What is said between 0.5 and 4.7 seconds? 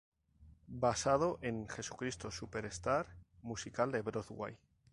Basado en Jesucristo Superstar musical de Broadway.